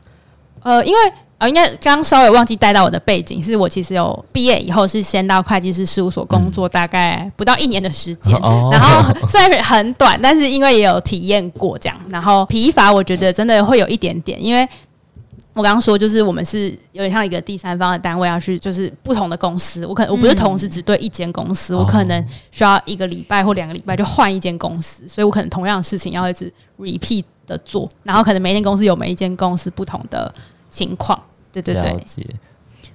[0.62, 0.98] 呃，因为
[1.38, 14.68] 呃，应该刚稍微忘记带到我的背景，是我其实有毕业以后是先到会计师事务所工作，大概不到一年的时间，嗯、然后虽然很短，但是因为也有体验过这样，然后疲乏，我觉得真的会有一点点，因为。
[15.54, 19.84] 我刚刚说，就是我们是有点像一个第三方的单位，要去就是不同的公司。
[19.84, 30.32] 我可能我不是同时只对一间公司，嗯、我可能需要一个礼拜或两个礼拜就换一间公司，所以我可能同样的事情要一直 repeat 的做，然后可能每一间公司有每一间公司不同的
[30.70, 31.20] 情况。
[31.52, 31.82] 对对对。
[31.92, 32.26] 了解。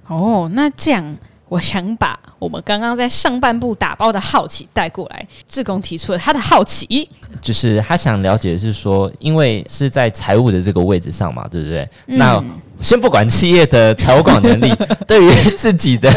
[0.08, 1.18] 哦，那这样。
[1.50, 5.28] 我想把我们刚刚在上半部打包的好奇带过来。
[5.48, 7.08] 志工提出了他的好奇，
[7.44, 11.88] 就是他想了解的是说，因为是在财务的这个位置上嘛，对不对？
[12.08, 12.44] 嗯、那
[12.82, 14.74] 先不管企业的财务管能力，
[15.08, 16.12] 对于自己的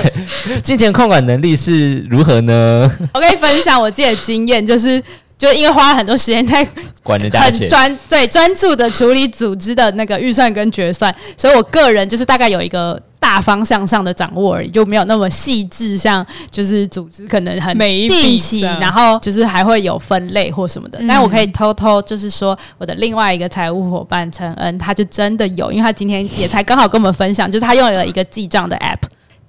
[0.63, 2.91] 金钱控管能力是如何呢？
[3.13, 5.03] 我可以分享我自己的经验，就是。
[5.39, 6.67] 就因为花了很多时间在
[7.03, 20.99] 管人家钱，很专对专注的处理组织的那个预算跟决算，所以我个人就是大概有一个大方向上的掌握而已，就没有那么细致，像就是组织可能很定期，然后就是还会有分类或什么的。
[21.01, 29.07] 嗯、但我可以偷偷就是说，我的另外一个财务伙伴陈恩，他就真的有，因为他今天也才刚好跟我们分享，就是他用了一个记账的 app。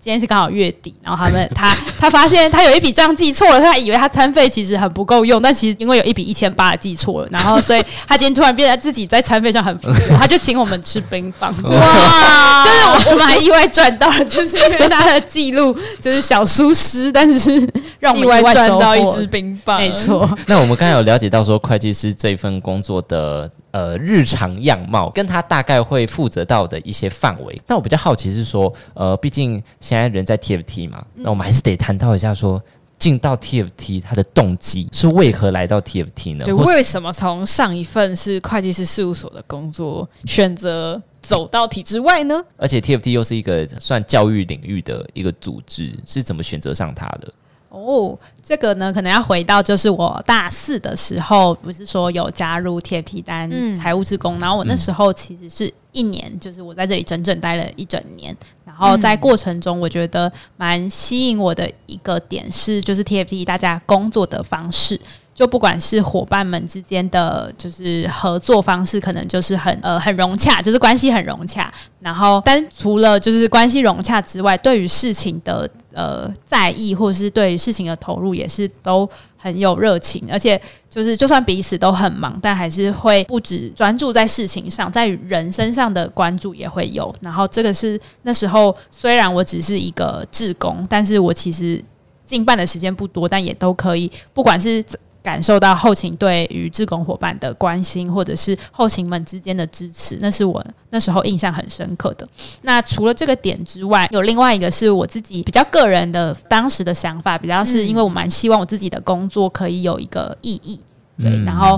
[0.08, 12.63] 今天是刚好月底，然后他们 他他发现他有一笔账记错了，他以为他餐费其实很不够用，但其实因为有一笔一千八记错了，然后所以他今天突然变得自己在餐费上很富有，他就请我们吃冰棒， 哇！
[12.63, 20.30] 就是我们还意外赚到了，就是因为他的记录就是小疏失，但是让我们意外赚到一支冰棒，没错。
[20.46, 23.52] 那我们刚才有了解到说会计师这份工作的。
[23.72, 32.62] 呃，日常样貌跟他大概会负责到的一些范围，但我比较好奇是说，呃，毕竟现在人在 TFT 嘛，那我们还是得谈到一下说，
[32.98, 36.46] 进到 TFT 他的动机是为何来到 TFT 呢？
[36.46, 42.44] 对，为什么从上一份是会计师事务所的工作，选择走到体制外呢？
[42.56, 47.32] 而且 TFT 又是一个算教育领域的一个组织，是怎么选择上他的？
[47.70, 65.00] 哦，这个呢，可能要回到就是我大四的时候，不是说有加入 TFT 单财务职工，嗯、然后我那时候其实是一年，就是我在这里整整待了一整年，然后在过程中，我觉得蛮吸引我的一个点是，就是 TFT 大家工作的方式。
[65.38, 71.71] 就不管是伙伴们之间的就是合作方式，可能就是很呃很融洽，就是关系很融洽。
[72.00, 80.28] 然后，但除了就是关系融洽之外，对于事情的呃在意，或者是对于事情的投入，也是都很有热情。
[80.32, 87.13] 而且，就是就算彼此都很忙，但还是会不止专注在事情上，在人身上的关注也会有。
[87.21, 91.80] 然后，这个是那时候虽然我只是一个志工，但是我其实
[92.26, 94.84] 进办的时间不多，但也都可以，不管是。
[95.28, 102.26] 感受到后勤对于志工伙伴的关心，或者是后勤们之间的支持，那是我那时候印象很深刻的。
[102.62, 110.80] 那除了这个点之外，有另外一个是我自己比较个人的当时的想法，比较是因为我蛮希望我自己的工作可以有一个意义。
[111.22, 111.78] 对，然后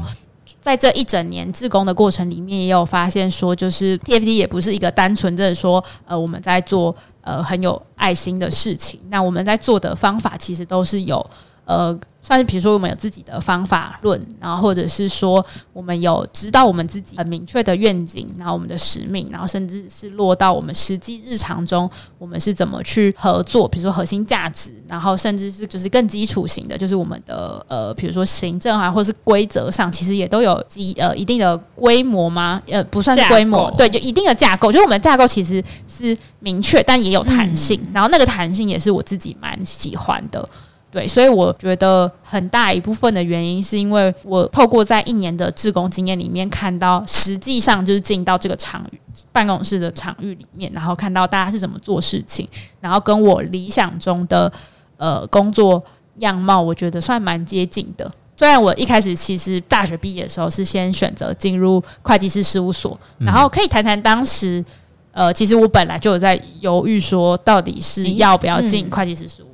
[0.61, 8.99] 在这一整年志工的过程里面，也有发现说，就是 TFT 也不是一个单纯的说，呃，我们在做呃很有爱心的事情。
[9.09, 11.25] 那我们在做的方法其实都是有。
[11.69, 32.59] 呃，算是比如说我们有自己的方法论，然后或者是说我们有知道我们自己很明确的愿景，然后我们的使命，然后甚至是落到我们实际日常中，我们是怎么去合作，比如说核心价值，然后甚至是就是更基础型的，就是我们的呃，比如说行政啊，或是规则上，其实也都有基呃一定的规模吗？
[32.65, 40.49] 呃，不算是规模，对，就一定的架构，就是我们的架构其实是明确，但也有弹性，嗯、然后那个弹性也是我自己蛮喜欢的。
[40.91, 48.99] 对，所以我觉得很大一部分的原因是因为我透过在一年的志工经验里面看到，实际上就是进到这个场域
[49.31, 52.49] 办公室的场域里面，然后看到大家是怎么做事情，
[52.81, 54.51] 然后跟我理想中的
[54.97, 55.83] 呃工作
[56.17, 58.11] 样貌，我觉得算蛮接近的。
[58.35, 64.63] 虽然我一开始其实大学毕业的时候是先选择进入会计师事务所，然后可以谈谈当时
[65.11, 69.48] 呃，其实我本来就有在犹豫说，到底是要不要进会计师事务所。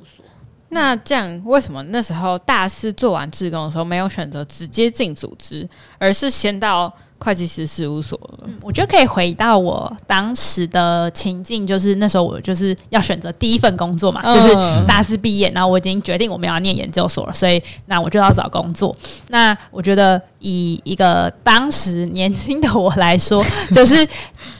[0.70, 8.40] 那这样，为什么那时候大四做完志工的时候，没有选择直接进组织，而是先到会计师事务所了？
[8.46, 14.54] 嗯，我觉得可以回到我当时的情境，就是那时候我就是要选择第一份工作嘛，嗯、就是
[14.86, 18.94] 大四毕业，然后我已经决定我们要念研究所了，所以那我就要找工作。
[19.28, 23.94] 那我觉得以一个当时年轻的我来说， 就是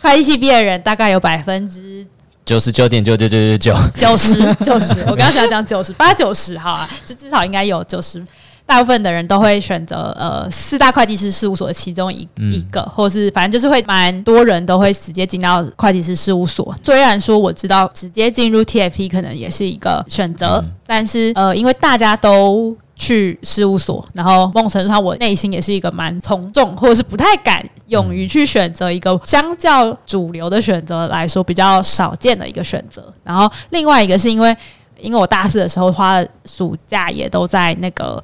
[0.01, 2.07] 会计系毕业的人大概有百分之。
[2.47, 8.25] 九十九点九九九九九，九十 九十，我刚刚想讲九十八九十，好啊，就至少应该有九十。
[8.65, 16.75] 大部分的人都会选择呃四大会计师事务所的其中一一个，嗯、或是反正就是会蛮多人都会直接进到会计师事务所。
[16.83, 22.77] 虽然说我知道直接进入 TFT 可能也是一个选择，嗯、但是呃，因为大家都。
[22.97, 33.13] 去事务所，然后某种程度上，我内心也是一个蛮从众，或者是不太敢勇于去选择一个相较主流的选择来说比较少见的一个选择。
[33.23, 34.57] 然后另外一个是因为，
[34.99, 38.23] 因为我大四的时候花了暑假也都在那个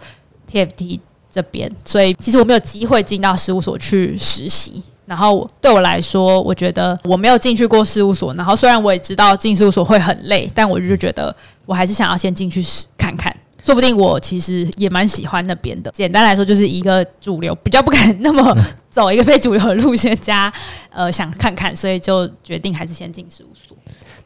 [0.51, 0.99] TFT
[1.31, 4.83] 这边，所以其实我没有机会进到事务所去实习。
[5.05, 11.35] 然后对我来说，我觉得我没有进去过事务所，然后虽然我也知道进事务所会很累，但我就觉得
[11.67, 13.32] 我还是想要先进去试看看，
[13.63, 15.91] 说不定我其实也蛮喜欢那边的。
[15.93, 18.55] 简单来说，就是一个主流比较不敢那么
[18.91, 20.53] 走一个非主流的路线，加
[20.91, 23.77] 呃想看看，所以就决定还是先进事务所。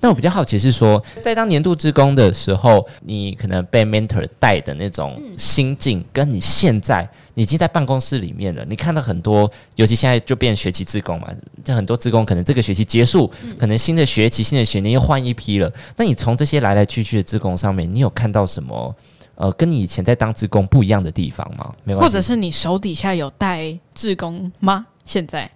[0.01, 11.29] 那我比较好奇是说，在当年度职工的时候，你可能被 mentor 带的那种心境，跟你现在你已经在办公室里面了，你看到很多，尤其现在就变学期职工嘛，
[11.65, 15.73] 就很多职工可能这个学期结束，可能新的学期、新的学年又换一批了。
[15.97, 18.95] 那你从这些来来去去的职工上面，你有看到什么
[19.37, 21.71] 呃，跟你以前在当志工不一样的地方吗？
[21.85, 24.87] 没关系，或者是你手底下有带志工吗？
[25.05, 25.49] 现在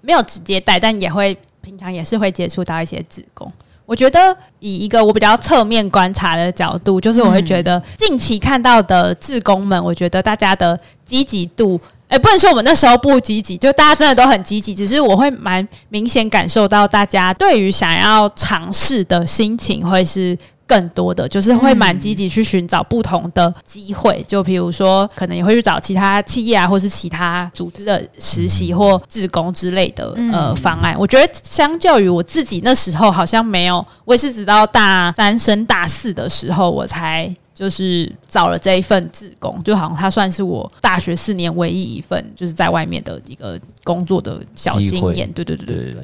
[0.00, 3.52] 没有直接带，但也会平常也是会接触到一些志工。
[3.86, 20.38] 我觉得以一个我比较侧面观察的角度，就是我会觉得近期看到的志工们，我觉得大家的积极度，诶，不能说我们那时候不积极，就大家真的都很积极，只是我会蛮明显感受到大家对于想要尝试的心情会是。
[20.66, 30.96] 更多的就是会蛮积极去寻找不同的机会，嗯、就比如说可能也会去找其他企业啊，或是其他组织的实习或志工之类的、嗯、呃方案。
[30.98, 45.30] 我觉得相较于我自己那时候好像没有，我也是直到大三升大四的时候，我才就是找了这一份志工，就好像它算是我大学四年唯一一份就是在外面的一个工作的小经验。
[45.32, 46.02] 对对对对对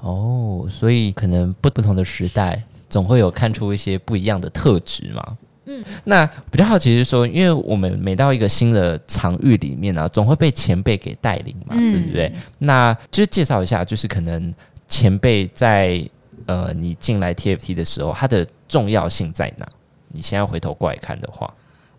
[0.00, 2.62] 哦，所以可能不不同的时代。
[2.96, 5.36] 总会有看出一些不一样的特质嘛。
[5.66, 12.32] 嗯，那比较好奇是说，因为我们每到一个新的场域里面呢、啊，总会被前辈给带领嘛，嗯、对不对？
[12.56, 14.50] 那就是介绍一下，就是可能
[14.88, 16.02] 前辈在
[16.46, 19.68] 呃你进来 TFT 的时候，它的重要性在哪？
[20.08, 21.52] 你现在回头过来看的话，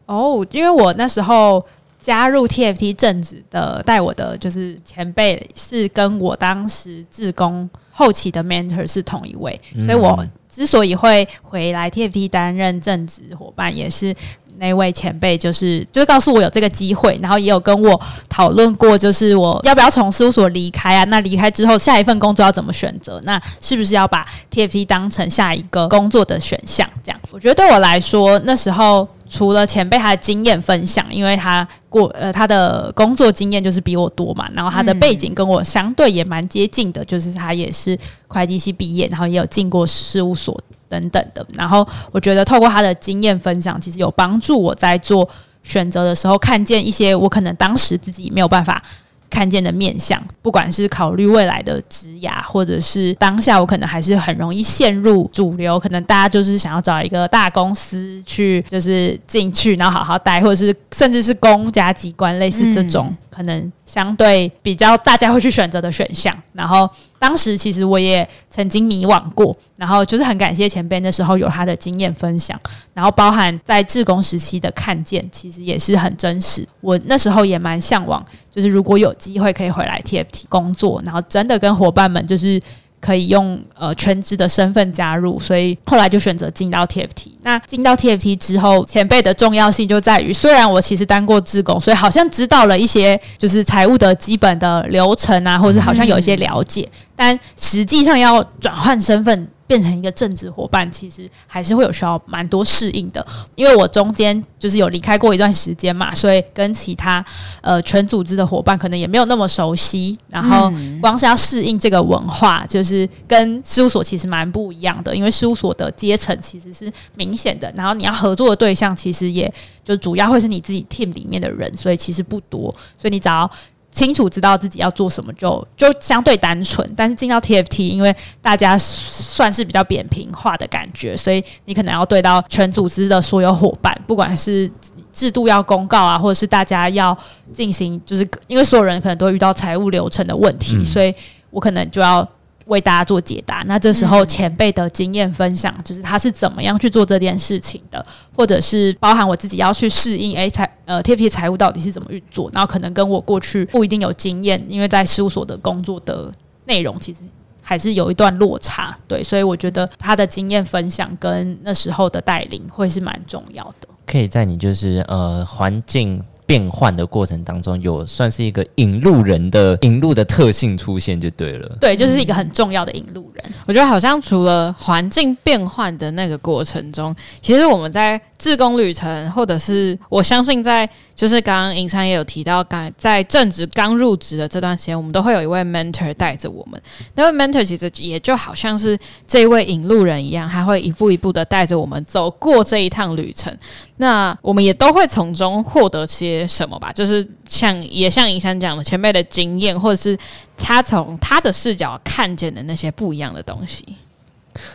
[0.07, 1.63] 哦，因为我那时候
[2.01, 10.23] 加入 TFT 正职的带我的就是前辈，是跟我当时志工后期的 mentor 是同一位，嗯、所以我。
[10.49, 14.15] 之所以会回来 TFT 担任正职伙伴，也是
[14.57, 21.03] 那位前辈，就是就是告诉我有这个机会，然后也有跟我讨论过，就是我要不要从事务所离开啊？
[21.09, 23.21] 那离开之后，下一份工作要怎么选择？
[23.23, 26.89] 那是不是要把 TFT 当成下一个工作的选项？
[27.03, 29.07] 这样，我觉得对我来说，那时候。
[29.29, 41.45] 除了前辈他的经验分享，因为他过呃他的工作经验就是比我多嘛，然后他的背景跟我相对也蛮接近的，就是他也是会计系毕业，然后也有进过事务所等等的。
[41.53, 45.27] 然后我觉得透过他的经验分享，其实有帮助我在做
[45.63, 48.81] 选择的时候，看见一些我可能当时自己没有办法。
[49.29, 55.79] 看见的面相，不管是考虑未来的职涯，或者是当下，我可能还是很容易陷入主流。
[55.79, 63.07] 可能大家就是想要找一个大公司去，就是进去，然后好好待，或者是甚至是公家机关，类似这种。
[63.09, 72.59] 嗯可能相对比较大家会去选择的选项，然后当时其实我也曾经迷惘过，然后就是很感谢前辈那时候有他的经验分享，
[72.93, 76.67] 然后包含在志工时期的看见，其实也是很真实。
[76.81, 82.61] 我那时候也蛮向往，就是如果有机会可以回来 TFT 工作，然后真的跟伙伴们就是。
[82.99, 87.31] 可以用呃全职的身份加入，所以后来就选择进到 TFT。
[87.43, 99.47] 那进到 TFT 之后，前辈的重要性就在于，虽然我其实当过志工，所以好像知道了一些就是财务的基本的流程啊，或者是好像有一些了解，但实际上要转换身份。
[99.67, 103.25] 变成一个正职伙伴，其实还是会有需要蛮多适应的。
[103.55, 107.23] 因为我中间就是有离开过一段时间嘛，所以跟其他
[107.61, 110.17] 呃全组织的伙伴可能也没有那么熟悉。
[110.29, 115.15] 然后光是要适应这个文化，就是跟事务所其实蛮不一样的。
[115.15, 119.53] 因为事务所的阶层其实是明显的，然后你要合作的对象其实也
[119.83, 122.73] 就主要会是你自己 team 里面的人，所以其实不多。
[122.97, 123.49] 所以你只要
[123.97, 126.87] 清楚知道自己要做什么就，就就相对单纯。
[126.95, 134.71] 但是进到 TFT，因为大家算是比较扁平化的感觉，所以你可能要对到全组织的所有伙伴，不管是
[135.11, 137.17] 制度要公告啊，或者是大家要
[137.51, 141.11] 进行，就是因为所有人可能都遇到财务流程的问题，嗯、所以
[141.49, 142.25] 我可能就要。
[142.67, 143.63] 为大家做解答。
[143.65, 156.31] 那这时候前辈的经验分享，就是他是怎么样去做这件事情的，或者是包含我自己要去适应，诶，财呃 TFT 财务到底是怎么运作，然后可能跟我过去不一定有经验，因为在事务所的工作的
[156.65, 157.21] 内容其实
[157.61, 163.87] 还是有一段落差，对，所以我觉得他的经验分享跟那时候的带领会是蛮重要的。
[164.05, 166.23] 可以在你就是呃环境。
[166.47, 171.77] 变换的过程当中，有算是一个引路人的引路的特性出现就对了。
[171.79, 173.43] 对，就是一个很重要的引路人。
[173.47, 186.79] 嗯，我觉得好像除了环境变换的那个过程中，其实我们在自工旅程，或者是我相信在就是刚刚银山也有提到，刚在正职刚入职的这段时间，我们都会有一位 mentor 带着我们。
[187.15, 188.95] 那位 mentor 其实也就好像是
[189.25, 193.51] 这一位引路人一样，他会一步一步的带着我们走过这一趟旅程。
[193.97, 196.93] 那我们也都会从中获得些什么吧？
[196.93, 200.15] 就是像也像银山讲的，前辈的经验，或者是
[200.55, 203.83] 他从他的视角看见的那些不一样的东西。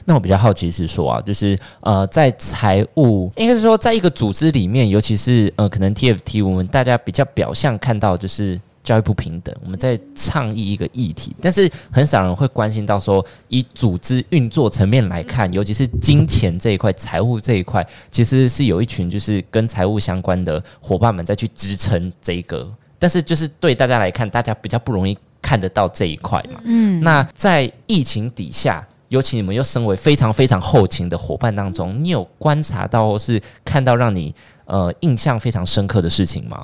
[0.04, 22.68] 那我比较好奇是说啊，就是呃，在财务，应该是说，在一个组织里面，尤其是呃，可能 TFT，我们大家比较表象看到就是教育不平等，我们在倡议一个议题，但是很少人会关心到说，以组织运作层面来看，尤其是金钱这一块、财务这一块，其实是有一群就是跟财务相关的伙伴们在去支撑这一个，
[22.98, 26.60] 但是就是对大家来看，大家比较不容易看得到这一块嘛。
[26.64, 28.86] 嗯，那在疫情底下。
[29.12, 34.34] 尤其你们又身为非常非常后勤的伙伴当中，你有观察到或是看到让你
[34.64, 36.56] 呃印象非常深刻的事情吗？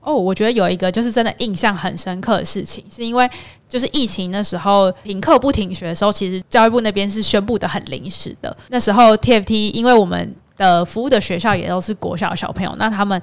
[0.00, 3.28] 哦，我觉得有一个就是真的印象很深刻的事情，是因为
[3.68, 8.56] 就是疫情的时候停课不停学的时候，其实教育部那边是宣布的很临时的。
[8.70, 13.20] 那时候 TFT 因为我们的服务的学校也都是国小小朋友，那他们。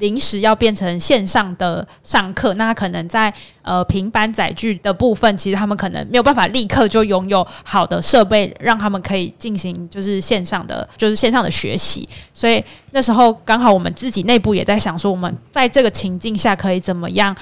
[0.00, 3.32] 临时要变成线上的上课，那他可能在
[3.62, 12.08] 呃平板载具的部分，其实他们可能没有办法立刻就拥有好的设备，让他们可以进行就是线上的就是线上的学习。
[12.34, 17.32] 所以那时候刚好我们自己内部也在想说，我们在这个情境下可以怎么样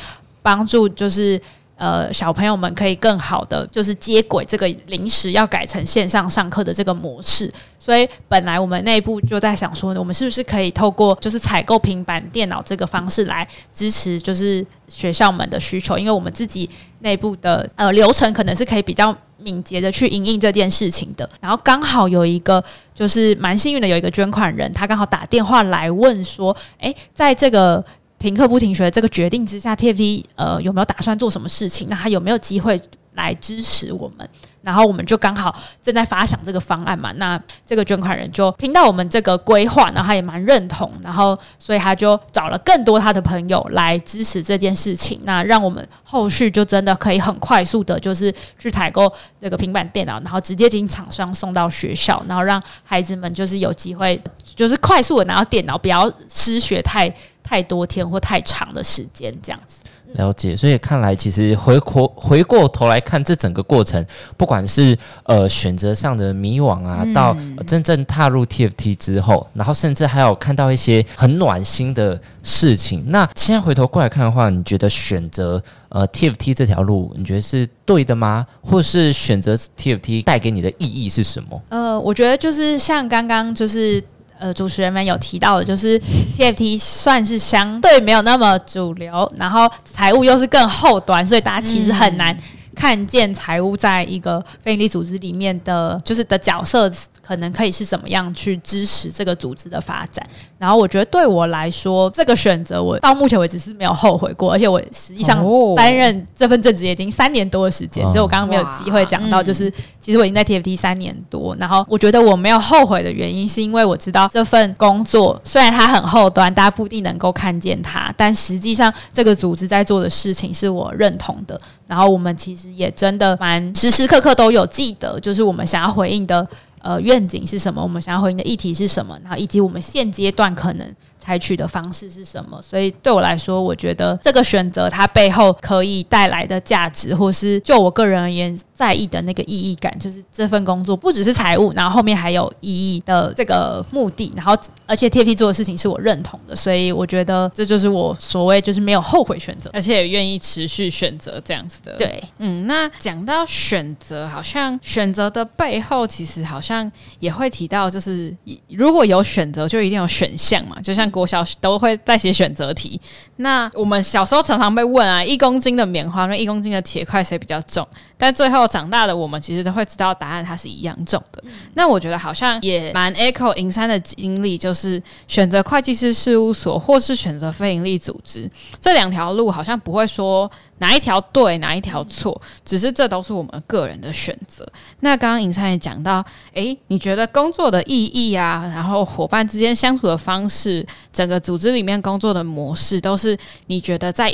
[0.43, 1.41] 帮助就是。
[1.79, 16.69] 呃，小朋友们可以更好的就是接轨这个临时要改成线上上课的这个模式，所以本来我们内部就在想说，我们是不是可以透过就是采购平板电脑这个方式来支持就是学校们的需求，因为我们自己
[16.99, 21.31] 内部的呃流程可能是可以比较敏捷的去因应这件事情的。
[21.41, 22.63] 然后刚好有一个
[22.93, 27.85] 就是蛮幸运的，有一个捐款人，他刚好打电话来问说，诶，在这个。
[28.19, 31.89] 停课不停学这个决定之下，TFT 呃有没有打算做什么事情？
[31.89, 32.81] 那他有没有机会
[33.15, 34.29] 来支持我们？
[34.61, 37.13] 然后我们就刚好正在发想这个方案嘛。
[37.13, 45.21] 那这个捐款人就听到我们这个规划，然后他也蛮认同，然后所以他就找了更多他的朋友来支持这件事情。
[45.23, 49.11] 那让我们后续就真的可以很快速的，就是去采购
[49.41, 57.15] 这个平板电脑，然后直接进厂商送到学校，然后让孩子们就是有机会，就是快速的拿到电脑，不要失学太。
[57.49, 59.79] 太多天或太长的时间，这样子
[60.13, 60.55] 了解。
[60.55, 64.05] 所以看来，其实回过回过头来看，这整个过程，
[64.37, 67.35] 不管是呃选择上的迷惘啊，嗯、到
[67.67, 73.03] 真正踏入 TFT 之后，然后甚至还有看到一些很暖心的事情。
[73.09, 78.47] 那现在回头过来看的话，你觉得选择呃 TFT 这条路，你觉得是对的吗？
[78.61, 81.63] 或是选择 TFT 带给你的意义是什么？
[81.71, 84.05] 呃，我觉得就是像刚刚就是。
[84.39, 86.01] 呃，主持人们有提到的，就是
[86.37, 92.37] TFT 算是相对没有那么主流，然后财务又是更后端，所以大家其实很难
[92.75, 96.91] 看见财务在一个非营利组织里面的就是的角色。
[97.29, 100.27] 可能可以是怎么样去支持这个组织的发展？
[100.57, 105.45] 然后我觉得对我来说，这个选择我到目前为止是没有后悔过，而且我实际上
[105.77, 108.03] 担任这份正职已经三年多的时间。
[108.11, 109.71] 就我刚刚没有机会讲到，就是
[110.01, 121.61] 其实我已经在 TFT 三年多，然后我觉得我没有后悔的原因，是因为我知道这份工作虽然它很后端，大家不一定能够看见它，但实际上这个组织在做的事情是我认同的。
[121.87, 126.49] 然后我们其实也真的蛮时时刻刻都有记得，就是我们想要回应的。
[126.81, 127.83] 呃，愿景是什么？
[127.83, 129.19] 我们想要回应的议题是什么？
[129.23, 132.61] 然后以及我们现阶段可能采取的方式是什么？
[132.63, 144.33] 所以对我来说，我觉得这个选择它背后可以带来的价值，或是就我个人而言在意的那个意义感，就是这份工作不只是财务，然后后面还有意义的这个目的。
[144.37, 144.57] 然后
[144.87, 151.97] 而且 TFT 做的事情是我认同的，所以我觉得这就是我所谓就是没有后悔选择，而且也愿意持续选择这样子的。
[151.97, 158.35] 对，嗯，那讲到选择，好像选择的背后其实好像也会提到，就是
[158.69, 161.09] 如果有选择，就一定有选项嘛，就像。
[161.19, 163.01] 我小都会在写选择题。
[163.37, 167.87] 那我们小时候常常被问啊，一公斤的棉花跟一公斤的铁块谁比较重？
[168.19, 171.43] 但最后长大的我们其实都会知道答案，它是一样重的。
[171.75, 178.51] 那我觉得好像也蛮 echo 银山的经历，就是选择会计师事务所或是选择非营利组织
[178.81, 184.67] 这两条路，好像不会说哪一条对哪一条错，只是这都是我们个人的选择。
[185.01, 194.29] 那刚刚银山也讲到，诶，你觉得工作的意义啊，然后伙伴之间相处的方式，整个组织里面工作的模式，都是你觉得在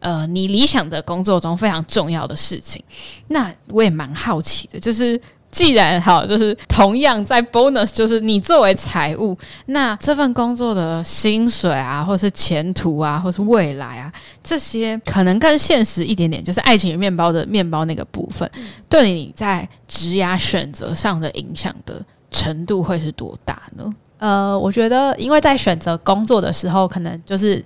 [0.00, 2.82] 呃你理想的工作中非常重要的事情。
[3.28, 5.20] 那我也蛮好奇的，就是
[5.52, 9.36] 既然好，就是同样在 bonus，就是你作为财务，
[9.66, 14.12] 那这份工作的薪水啊，或是前途啊，或是未来啊，
[14.44, 23.92] 这些可能更现实一点点，就是爱情与面包的面包那个部分，嗯、对你在职涯选择上的影响的程度会是多大呢？
[24.18, 27.64] 呃，我觉得，因为在选择工作的时候，可能就是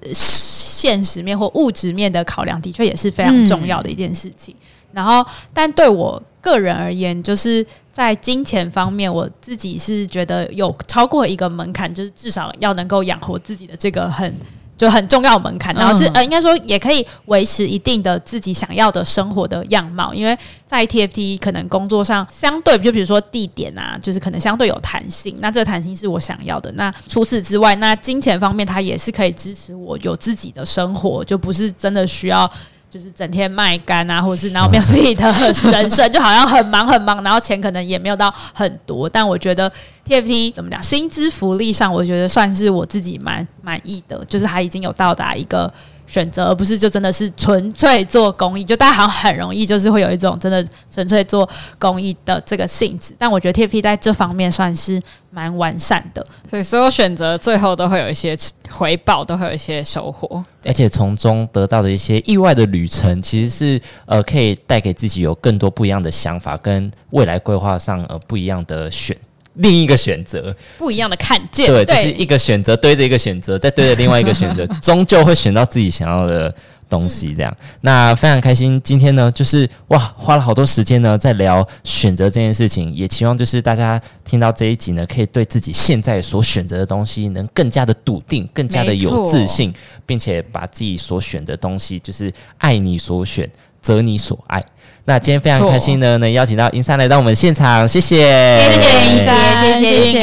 [0.75, 4.55] 现实面或物质面的考量，的确也是非常重要的一件事情。
[4.93, 6.21] 然后，但对我。
[6.45, 14.31] 个人而言，就是在金钱方面，我自己是觉得有超过一个门槛，就是至少要能够养活自己的这个很
[14.77, 15.75] 就很重要门槛。
[15.75, 20.13] 然后是呃，应该说也可以维持一定的自己想要的生活的样貌。
[20.15, 25.37] 因为在 TFT 可能工作上相对，就比如说地点啊，就是可能相对有弹性。
[25.41, 26.71] 那这个弹性是我想要的。
[26.73, 32.51] 那除此之外，那金钱方面，它也是可以支持我有自己的生活，就不是真的需要。
[32.95, 35.25] 就是整天卖干啊，或者是然后没有自己的
[35.73, 39.09] 人生，就好像很忙很忙，然后钱可能也没有到很多。
[39.09, 39.69] 但我觉得
[40.07, 45.73] TFT 怎么讲，薪资福利上，我觉得算是我自己蛮满意的，就是还已经有到达一个。
[46.07, 51.49] 选择，而不是就真的是纯粹做公益，就大家好像很容易就是会有一种真的纯粹做
[51.79, 53.15] 公益的这个性质。
[53.19, 55.01] 但我觉得 TFP 在这方面算是
[55.31, 58.37] 蛮完善的，所以所有选择最后都会有一些
[58.71, 69.17] 回报，都会有一些收获，而且从中得到的一些意外的旅程，其实是呃可以带给自己有更多不一样的想法，跟未来规划上呃不一样的选。
[69.55, 76.53] 另一个选择，不一样的看见，对，就是一个选择堆着一个选择，再堆着另外一个选择， 终究会选到自己想要的
[76.89, 77.33] 东西。
[77.35, 89.73] 这样，那非常开心，今天呢，就是哇，花了好多时间呢，在聊选择这件事情，也期望就是大家听到这一集呢，可以对自己现在所选择的东西，能更加的笃定，更加的有自信，
[90.05, 93.49] 并且把自己所选的东西，就是爱你所选，
[93.81, 94.65] 择你所爱。
[95.07, 98.17] 那今天非常开心呢，能邀请到英山来到我们现场，谢谢，
[98.59, 100.21] 谢谢英山，谢谢谢谢，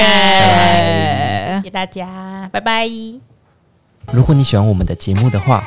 [1.58, 2.88] 谢谢大家，拜拜。
[4.12, 5.64] 如果你喜欢我们的节目的话，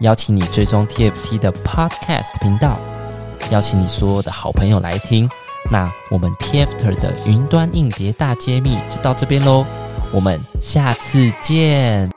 [0.00, 2.78] 邀请你追踪 TFT 的 Podcast 频道，
[3.50, 5.28] 邀请你所有的好朋友来听。
[5.70, 9.66] 那我们 TFT 的云端硬碟大揭秘就到这边喽，
[10.12, 12.15] 我们下次见。